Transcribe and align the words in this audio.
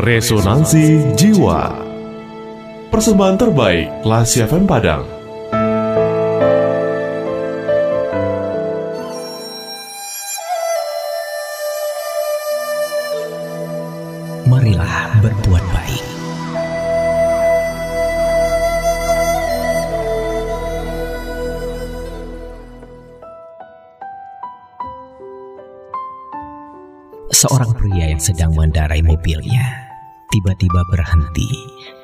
Resonansi 0.00 1.12
Jiwa. 1.12 1.76
Persembahan 2.88 3.36
terbaik 3.36 4.00
Lasi 4.00 4.40
FM 4.40 4.64
Padang. 4.64 5.04
Marilah 14.48 15.20
berbuat 15.20 15.64
baik. 15.68 16.04
Seorang 27.36 27.76
pria 27.76 28.16
yang 28.16 28.22
sedang 28.24 28.56
mengendarai 28.56 29.04
mobilnya 29.04 29.89
tiba-tiba 30.30 30.86
berhenti 30.86 31.50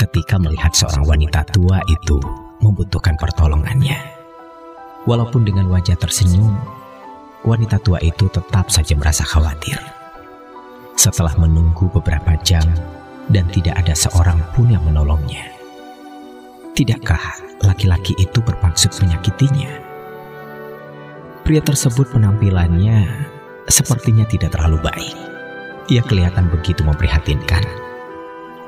ketika 0.00 0.40
melihat 0.40 0.72
seorang 0.72 1.04
wanita 1.04 1.44
tua 1.52 1.84
itu 1.92 2.16
membutuhkan 2.64 3.20
pertolongannya. 3.20 4.00
Walaupun 5.04 5.44
dengan 5.44 5.68
wajah 5.68 6.00
tersenyum, 6.00 6.56
wanita 7.44 7.76
tua 7.84 8.00
itu 8.00 8.24
tetap 8.32 8.72
saja 8.72 8.96
merasa 8.96 9.28
khawatir. 9.28 9.76
Setelah 10.96 11.36
menunggu 11.36 11.92
beberapa 11.92 12.32
jam 12.40 12.64
dan 13.28 13.44
tidak 13.52 13.76
ada 13.84 13.92
seorang 13.92 14.40
pun 14.56 14.72
yang 14.72 14.80
menolongnya. 14.88 15.44
Tidakkah 16.72 17.20
laki-laki 17.60 18.16
itu 18.16 18.40
bermaksud 18.40 18.96
menyakitinya? 19.04 19.68
Pria 21.44 21.60
tersebut 21.60 22.08
penampilannya 22.08 23.04
sepertinya 23.68 24.24
tidak 24.24 24.56
terlalu 24.56 24.80
baik. 24.80 25.16
Ia 25.92 26.00
kelihatan 26.00 26.48
begitu 26.48 26.80
memprihatinkan. 26.80 27.83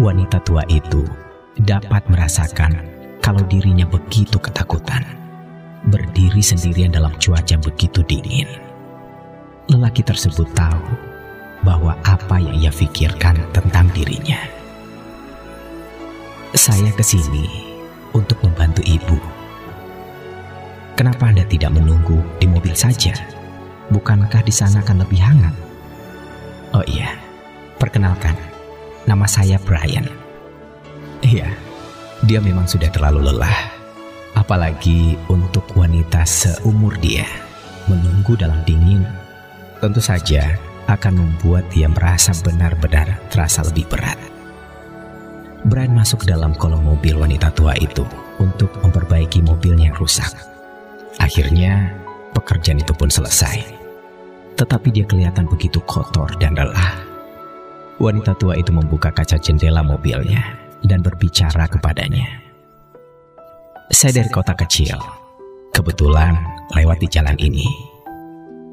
Wanita 0.00 0.40
tua 0.40 0.64
itu 0.72 1.04
dapat 1.60 2.08
merasakan 2.08 2.72
kalau 3.20 3.44
dirinya 3.44 3.84
begitu 3.84 4.40
ketakutan. 4.40 5.04
Berdiri 5.92 6.40
sendirian 6.40 6.88
dalam 6.88 7.12
cuaca 7.20 7.60
begitu 7.60 8.00
dingin. 8.08 8.48
Lelaki 9.68 10.00
tersebut 10.00 10.48
tahu 10.56 10.88
bahwa 11.68 12.00
apa 12.00 12.40
yang 12.40 12.56
ia 12.56 12.72
pikirkan 12.72 13.44
tentang 13.52 13.92
dirinya. 13.92 14.40
Saya 16.56 16.88
ke 16.96 17.04
sini 17.04 17.44
untuk 18.16 18.40
membantu 18.40 18.80
ibu. 18.88 19.20
Kenapa 20.96 21.28
Anda 21.28 21.44
tidak 21.44 21.76
menunggu 21.76 22.24
di 22.40 22.48
mobil 22.48 22.72
saja? 22.72 23.12
Bukankah 23.92 24.40
di 24.48 24.52
sana 24.56 24.80
akan 24.80 25.04
lebih 25.04 25.20
hangat? 25.20 25.52
Oh 26.72 26.84
iya, 26.88 27.20
perkenalkan, 27.76 28.32
nama 29.04 29.24
saya 29.24 29.56
Brian. 29.62 30.08
Iya, 31.20 31.48
dia 32.24 32.40
memang 32.40 32.64
sudah 32.64 32.88
terlalu 32.88 33.30
lelah. 33.30 33.78
Apalagi 34.36 35.18
untuk 35.28 35.66
wanita 35.76 36.24
seumur 36.24 36.96
dia, 37.02 37.26
menunggu 37.90 38.38
dalam 38.38 38.62
dingin 38.64 39.04
tentu 39.82 40.00
saja 40.00 40.56
akan 40.88 41.22
membuat 41.22 41.68
dia 41.72 41.88
merasa 41.88 42.32
benar-benar 42.40 43.20
terasa 43.28 43.64
lebih 43.66 43.88
berat. 43.90 44.16
Brian 45.68 45.92
masuk 45.92 46.24
dalam 46.24 46.56
kolong 46.56 46.80
mobil 46.80 47.20
wanita 47.20 47.52
tua 47.52 47.76
itu 47.76 48.06
untuk 48.40 48.72
memperbaiki 48.80 49.44
mobilnya 49.44 49.92
yang 49.92 49.98
rusak. 50.00 50.32
Akhirnya, 51.20 51.92
pekerjaan 52.32 52.80
itu 52.80 52.96
pun 52.96 53.12
selesai 53.12 53.80
tetapi 54.60 54.92
dia 54.92 55.08
kelihatan 55.08 55.48
begitu 55.48 55.80
kotor 55.88 56.28
dan 56.36 56.52
lelah. 56.52 57.09
Wanita 58.00 58.32
tua 58.40 58.56
itu 58.56 58.72
membuka 58.72 59.12
kaca 59.12 59.36
jendela 59.36 59.84
mobilnya 59.84 60.56
dan 60.80 61.04
berbicara 61.04 61.68
kepadanya. 61.68 62.24
Saya 63.92 64.24
dari 64.24 64.30
kota 64.32 64.56
kecil, 64.56 64.96
kebetulan 65.76 66.32
lewat 66.72 66.96
di 66.96 67.08
jalan 67.12 67.36
ini. 67.36 67.68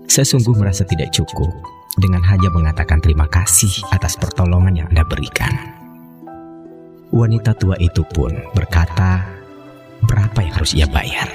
Saya 0.08 0.24
sungguh 0.24 0.56
merasa 0.56 0.88
tidak 0.88 1.12
cukup 1.12 1.52
dengan 2.00 2.24
hanya 2.24 2.48
mengatakan 2.56 3.04
terima 3.04 3.28
kasih 3.28 3.84
atas 3.92 4.16
pertolongan 4.16 4.80
yang 4.80 4.88
Anda 4.96 5.04
berikan. 5.04 5.52
Wanita 7.12 7.52
tua 7.60 7.76
itu 7.84 8.08
pun 8.08 8.32
berkata, 8.56 9.28
berapa 10.08 10.40
yang 10.40 10.56
harus 10.56 10.72
ia 10.72 10.88
bayar? 10.88 11.28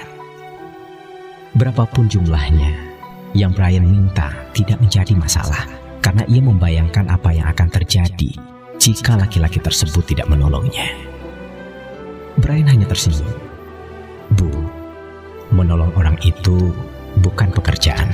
Berapapun 1.53 2.09
jumlahnya, 2.09 2.72
yang 3.37 3.53
Brian 3.53 3.84
minta 3.84 4.33
tidak 4.56 4.81
menjadi 4.81 5.12
masalah 5.12 5.81
karena 6.03 6.27
ia 6.27 6.43
membayangkan 6.43 7.07
apa 7.09 7.31
yang 7.31 7.47
akan 7.49 7.71
terjadi 7.71 8.35
jika 8.83 9.15
laki-laki 9.15 9.63
tersebut 9.63 10.03
tidak 10.03 10.27
menolongnya. 10.27 10.91
Brian 12.43 12.67
hanya 12.67 12.91
tersenyum. 12.91 13.31
Bu, 14.35 14.51
menolong 15.55 15.95
orang 15.95 16.19
itu 16.27 16.75
bukan 17.23 17.55
pekerjaan 17.55 18.11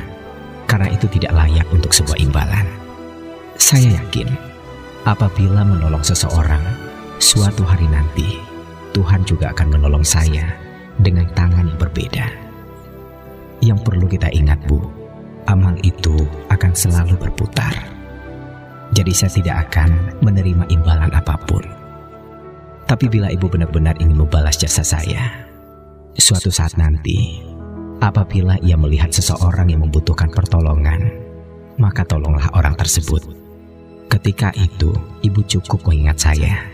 karena 0.69 0.93
itu 0.93 1.09
tidak 1.09 1.33
layak 1.33 1.65
untuk 1.73 1.97
sebuah 1.97 2.21
imbalan. 2.21 2.69
Saya 3.57 3.97
yakin 3.97 4.29
apabila 5.09 5.65
menolong 5.65 6.05
seseorang 6.05 6.61
suatu 7.19 7.65
hari 7.65 7.89
nanti 7.89 8.39
Tuhan 8.93 9.25
juga 9.25 9.51
akan 9.57 9.79
menolong 9.79 10.05
saya 10.05 10.53
dengan 11.01 11.25
tangan 11.33 11.73
yang 11.73 11.81
berbeda. 11.81 12.27
Yang 13.59 13.79
perlu 13.83 14.07
kita 14.07 14.31
ingat, 14.31 14.59
Bu, 14.71 14.79
amal 15.49 15.73
itu 15.81 16.29
akan 16.53 16.73
selalu 16.77 17.17
berputar. 17.17 17.73
Jadi 18.93 19.13
saya 19.17 19.33
tidak 19.33 19.57
akan 19.69 20.21
menerima 20.21 20.69
imbalan 20.69 21.13
apa 21.13 21.35
pun. 21.49 21.65
Tapi 22.89 23.05
bila 23.09 23.29
ibu 23.29 23.49
benar-benar 23.49 23.97
ingin 24.01 24.17
membalas 24.17 24.57
jasa 24.57 24.81
saya, 24.81 25.29
suatu 26.17 26.49
saat 26.49 26.77
nanti, 26.81 27.41
apabila 28.01 28.57
ia 28.65 28.77
melihat 28.81 29.13
seseorang 29.13 29.69
yang 29.69 29.85
membutuhkan 29.85 30.33
pertolongan, 30.33 31.05
maka 31.77 32.05
tolonglah 32.05 32.49
orang 32.57 32.73
tersebut. 32.81 33.29
Ketika 34.09 34.57
itu, 34.57 34.89
ibu 35.21 35.41
cukup 35.45 35.85
mengingat 35.85 36.17
saya. 36.17 36.65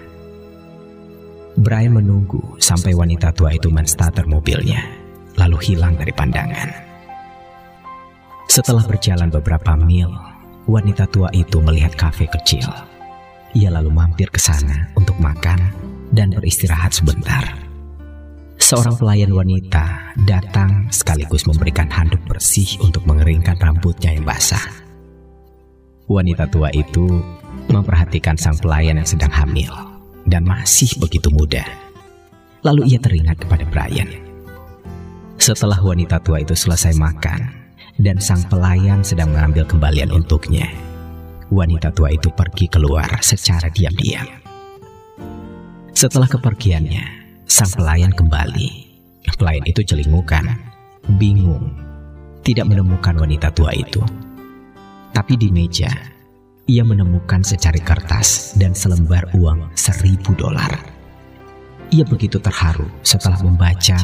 Brian 1.59 1.99
menunggu 1.99 2.43
sampai 2.63 2.95
wanita 2.95 3.35
tua 3.35 3.51
itu 3.51 3.71
menstarter 3.71 4.27
mobilnya, 4.27 4.87
lalu 5.35 5.59
hilang 5.67 5.99
dari 5.99 6.15
pandangan. 6.15 6.94
Setelah 8.49 8.85
berjalan 8.87 9.33
beberapa 9.33 9.75
mil, 9.75 10.13
wanita 10.69 11.09
tua 11.11 11.29
itu 11.33 11.61
melihat 11.61 11.97
kafe 11.97 12.29
kecil. 12.29 12.65
Ia 13.55 13.71
lalu 13.71 13.91
mampir 13.91 14.29
ke 14.31 14.41
sana 14.43 14.91
untuk 14.99 15.15
makan 15.23 15.59
dan 16.11 16.35
beristirahat 16.35 16.91
sebentar. 16.91 17.55
Seorang 18.59 18.97
pelayan 18.97 19.35
wanita 19.35 20.17
datang 20.25 20.89
sekaligus 20.89 21.45
memberikan 21.45 21.91
handuk 21.91 22.23
bersih 22.25 22.81
untuk 22.81 23.05
mengeringkan 23.05 23.59
rambutnya 23.61 24.15
yang 24.15 24.25
basah. 24.25 24.63
Wanita 26.09 26.49
tua 26.49 26.73
itu 26.73 27.21
memperhatikan 27.69 28.37
sang 28.37 28.57
pelayan 28.61 29.01
yang 29.01 29.09
sedang 29.09 29.33
hamil 29.33 29.73
dan 30.29 30.45
masih 30.45 30.91
begitu 31.01 31.29
muda. 31.33 31.65
Lalu 32.65 32.97
ia 32.97 32.99
teringat 33.01 33.45
kepada 33.45 33.69
Brian. 33.69 34.09
Setelah 35.37 35.77
wanita 35.81 36.21
tua 36.25 36.41
itu 36.41 36.57
selesai 36.57 36.97
makan, 36.97 37.64
dan 37.99 38.19
sang 38.19 38.43
pelayan 38.51 39.07
sedang 39.07 39.31
mengambil 39.31 39.67
kembalian 39.69 40.11
untuknya. 40.11 40.67
Wanita 41.53 41.95
tua 41.95 42.11
itu 42.11 42.33
pergi 42.35 42.67
keluar 42.67 43.07
secara 43.23 43.71
diam-diam. 43.71 44.27
Setelah 45.95 46.27
kepergiannya, 46.27 47.05
sang 47.47 47.71
pelayan 47.71 48.11
kembali. 48.11 48.97
Pelayan 49.39 49.65
itu 49.67 49.87
celingukan, 49.87 50.47
bingung, 51.17 51.75
tidak 52.43 52.67
menemukan 52.67 53.15
wanita 53.15 53.49
tua 53.55 53.71
itu. 53.73 54.03
Tapi 55.15 55.39
di 55.39 55.49
meja, 55.55 55.89
ia 56.67 56.83
menemukan 56.83 57.45
secari 57.45 57.81
kertas 57.81 58.59
dan 58.59 58.75
selembar 58.75 59.31
uang 59.37 59.71
seribu 59.79 60.35
dolar. 60.35 60.81
Ia 61.95 62.03
begitu 62.09 62.43
terharu 62.43 62.89
setelah 63.07 63.39
membaca 63.45 63.97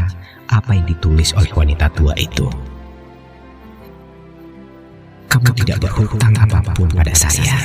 apa 0.46 0.70
yang 0.76 0.86
ditulis 0.86 1.34
oleh 1.34 1.50
wanita 1.50 1.90
tua 1.96 2.14
itu. 2.14 2.46
Kamu 5.40 5.56
tidak 5.64 5.78
berhutang 5.88 6.36
apa 6.36 6.60
pun 6.76 6.88
pada 6.92 7.16
saya, 7.16 7.56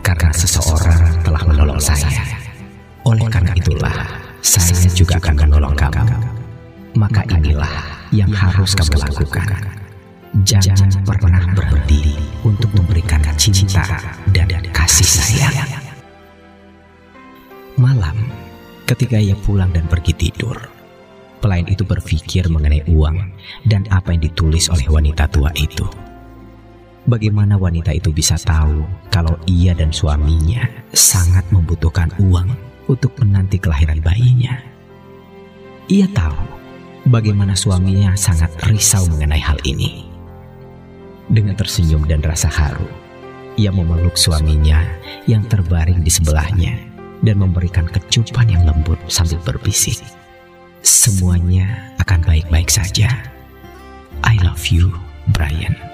karena 0.00 0.32
seseorang 0.32 1.20
telah 1.20 1.42
menolong 1.44 1.76
saya. 1.76 2.08
Oleh 3.04 3.28
karena 3.28 3.52
itulah, 3.52 3.92
saya 4.40 4.88
juga 4.88 5.20
akan 5.20 5.36
menolong 5.44 5.76
kamu. 5.76 6.04
Maka 6.96 7.28
inilah 7.28 7.74
yang 8.08 8.32
harus 8.32 8.72
kamu 8.72 8.96
lakukan. 9.04 9.48
Jangan 10.48 10.90
pernah 11.04 11.44
berhenti 11.52 12.16
untuk 12.40 12.72
memberikan 12.72 13.20
cinta 13.36 13.84
dan 14.32 14.48
kasih 14.72 15.06
sayang. 15.06 15.54
Malam, 17.76 18.16
ketika 18.88 19.20
ia 19.20 19.36
pulang 19.44 19.68
dan 19.76 19.84
pergi 19.90 20.16
tidur, 20.16 20.56
pelayan 21.44 21.68
itu 21.68 21.84
berpikir 21.84 22.48
mengenai 22.48 22.80
uang 22.88 23.18
dan 23.68 23.84
apa 23.92 24.16
yang 24.16 24.24
ditulis 24.24 24.72
oleh 24.72 24.88
wanita 24.88 25.28
tua 25.28 25.52
itu. 25.58 25.84
Bagaimana 27.04 27.60
wanita 27.60 27.92
itu 27.92 28.08
bisa 28.16 28.40
tahu 28.40 28.80
kalau 29.12 29.36
ia 29.44 29.76
dan 29.76 29.92
suaminya 29.92 30.64
sangat 30.96 31.44
membutuhkan 31.52 32.08
uang 32.16 32.48
untuk 32.88 33.12
menanti 33.20 33.60
kelahiran 33.60 34.00
bayinya? 34.00 34.56
Ia 35.92 36.08
tahu 36.16 36.40
bagaimana 37.12 37.52
suaminya 37.52 38.16
sangat 38.16 38.56
risau 38.72 39.04
mengenai 39.12 39.36
hal 39.36 39.60
ini. 39.68 40.08
Dengan 41.28 41.52
tersenyum 41.60 42.08
dan 42.08 42.24
rasa 42.24 42.48
haru, 42.48 42.88
ia 43.60 43.68
memeluk 43.68 44.16
suaminya 44.16 44.80
yang 45.28 45.44
terbaring 45.44 46.00
di 46.00 46.08
sebelahnya 46.08 46.72
dan 47.20 47.36
memberikan 47.36 47.84
kecupan 47.84 48.48
yang 48.48 48.64
lembut 48.64 48.96
sambil 49.12 49.36
berbisik. 49.44 50.00
Semuanya 50.80 51.92
akan 52.00 52.24
baik-baik 52.24 52.72
saja. 52.72 53.12
I 54.24 54.40
love 54.40 54.72
you, 54.72 54.88
Brian. 55.36 55.93